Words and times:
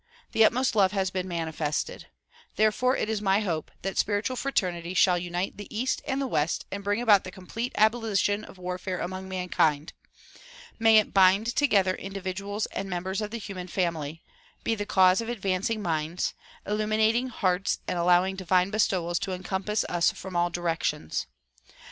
The 0.31 0.43
utmost 0.43 0.75
love 0.75 0.93
has 0.93 1.11
been 1.11 1.27
manifested. 1.27 2.07
There 2.55 2.71
fore 2.71 2.97
it 2.97 3.07
is 3.07 3.21
my 3.21 3.41
hope 3.41 3.69
that 3.83 3.99
spiritual 3.99 4.35
fraternity 4.35 4.95
shall 4.95 5.15
unite 5.19 5.57
the 5.57 5.67
east 5.69 6.01
and 6.07 6.19
the 6.19 6.25
west 6.25 6.65
and 6.71 6.83
bring 6.83 7.03
about 7.03 7.23
the 7.23 7.29
complete 7.29 7.71
abolition 7.75 8.43
of 8.43 8.57
warfare 8.57 8.97
among 8.99 9.29
mankind. 9.29 9.93
May 10.79 10.97
it 10.97 11.13
bind 11.13 11.55
together 11.55 11.93
individuals 11.93 12.65
and 12.71 12.89
members 12.89 13.21
of 13.21 13.29
the 13.29 13.37
human 13.37 13.67
family, 13.67 14.23
be 14.63 14.73
the 14.73 14.87
cause 14.87 15.21
of 15.21 15.29
advancing 15.29 15.83
minds, 15.83 16.33
illuminating 16.65 17.27
hearts 17.27 17.77
and 17.87 17.99
allowing 17.99 18.35
divine 18.35 18.71
bestowals 18.71 19.19
to 19.19 19.33
encompass 19.33 19.85
us 19.87 20.09
from 20.11 20.35
all 20.35 20.49
directions. 20.49 21.27